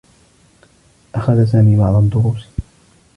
أخذ 1.15 1.45
سامي 1.45 1.75
بعض 1.77 1.95
الدّروس. 1.95 2.47